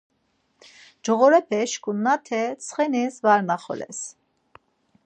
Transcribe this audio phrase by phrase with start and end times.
[1.05, 3.99] Coğorepe şkurnate ntsxenis var naxoles.